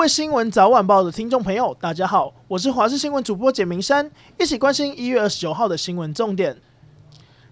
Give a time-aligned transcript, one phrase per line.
[0.00, 6.56] 位新闻早晚报的听众朋友，大家好，我是华视新闻主播简明山，一起关心一月二十九号的新闻重点。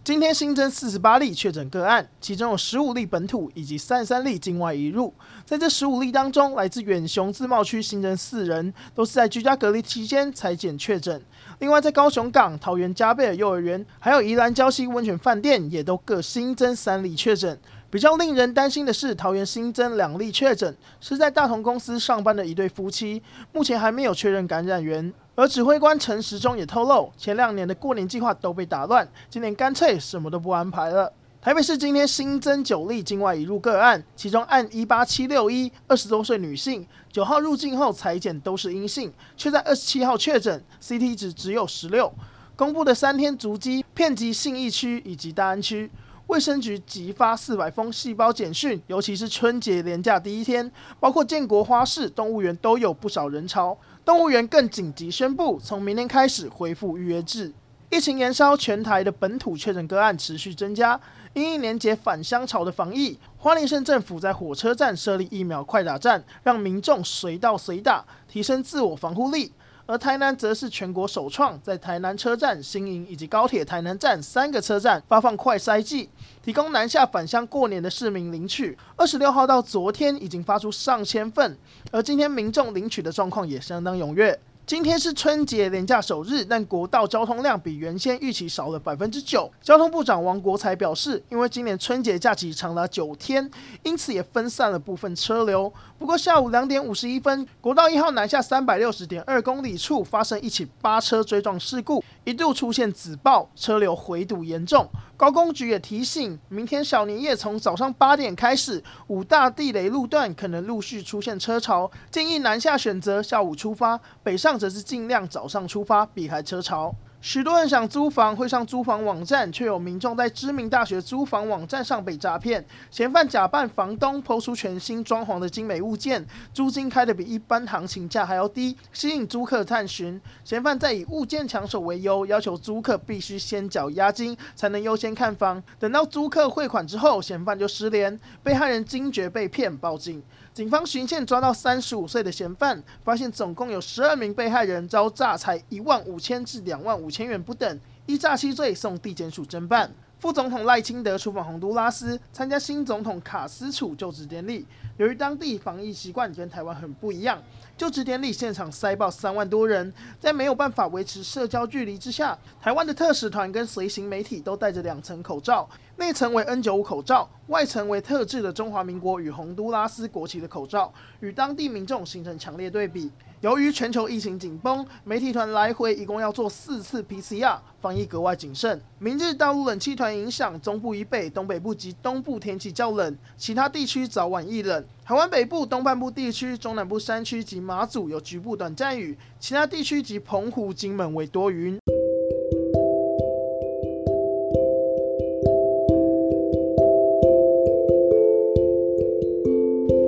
[0.02, 5.12] 今天新增四十八例确诊个案，其中有十五例本土以及三十三例境外移入。
[5.44, 11.22] 在这十五例当中，来自远雄自贸区新增四人，都是在居家隔离期间采检确诊。
[11.58, 17.60] 另外，在高雄港、桃园加贝尔幼儿园，还有宜兰礁溪温泉饭店，也都各新增三例确诊。
[17.90, 25.10] 比较令人担心的是，桃园新增两例确诊，是在大同公司上班的一对夫妻，目前还没有确认感染源。
[25.34, 31.10] 而指挥官陈时中也透露，前两年的过年计划都被打乱，今年干脆什么都不安排了。
[31.40, 42.12] 台北市今天新增九例境外移入个案，其中案一八七六一，二十多岁女性，九号入境后采检都是阴性，却在二十七号确诊，CT 值只有十六。
[42.54, 45.90] 公布的三天足迹遍及信义区以及大安区。
[46.28, 53.76] 卫生局急发四百封细胞简讯，尤其是春节连假第一天，包括建国花市、动物园都有不少人潮。
[54.04, 57.50] 动物园更紧急宣布，从明天开始恢复预约制。
[57.88, 61.00] 疫情延烧，全台的本土确诊个案持续增加。
[61.32, 69.50] 因应年节返乡潮的防疫，花莲县政府在火车站设立疫苗快打站，让民众随到随打，提升自我防护力。
[69.90, 76.10] 而台南则是全国首创，在台南车站、新营以及高铁台南站三个车站发放快筛剂，
[76.42, 78.76] 提供南下返乡过年的市民领取。
[78.96, 81.56] 二十六号到昨天已经发出上千份，
[81.90, 84.38] 而今天民众领取的状况也相当踊跃。
[84.68, 89.50] 今天是春节连假首日，但国道交通量比原先预期少了百分之九。
[89.62, 93.50] 交通部长王国才表示，因为今年春节假期长达九天，
[93.82, 95.72] 因此也分散了部分车流。
[95.98, 104.86] 不过下午两点五十一分，国道一号南下三百六十点二公里处发生一起八车追撞事故，一度出现紫爆，车流回堵严重。
[105.16, 116.94] 高工局也提醒，明天小年夜从早上八点开始，五大地雷路段可能陆续出现车潮，建议南下选择下午出发，北上则是尽量早上出发，避开车潮。
[117.20, 122.64] 许多人想租房，会上租房网站，却有民众在知名大学租房网站上被诈骗。
[122.92, 126.24] 嫌犯假扮房东，抛出全新装潢的精美物件，
[126.54, 130.20] 租金开得比一般行情价还要低，吸引租客探寻。
[130.44, 135.60] 嫌犯再以物件抢手为由，要求租客必须先缴押金，才能优先看房。
[135.80, 138.18] 等到租客汇款之后，嫌犯就失联。
[138.44, 140.22] 被害人惊觉被骗，报警。
[140.58, 149.88] 警方循线抓到三十五岁的嫌犯，发现总共有十二名被害人遭诈财一万五千至两万五千元不等，依诈欺罪送地检署侦办。
[150.18, 154.66] 副总统赖清德出访洪都拉斯，参加新总统卡斯楚就职典礼。
[154.96, 157.40] 由于当地防疫习惯跟台湾很不一样，
[157.76, 165.68] 就职典礼现场塞爆三万多人，在没有办法维持社交距离之下，台湾的特使团跟随行媒体都戴着两层口罩，
[165.98, 173.08] 内层为 N95 口罩，外层为特制的中华民国与洪都拉斯国旗的口罩，与当地民众形成强烈对比。
[173.40, 178.80] 由于全球疫情紧绷，媒体团来回一共要做四次 PCR，防疫格外谨慎。
[178.98, 184.84] 明日大陆冷气团影响中部以北、东北部及东部天气较冷，其他地区早晚易冷。
[185.04, 191.78] 台湾北部、东半部地区、中南部山区及马祖有局部短暂雨，其他地区及澎湖、金门为多云。